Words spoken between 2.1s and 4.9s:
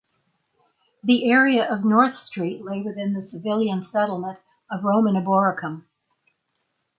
Street lay within the civilian settlement of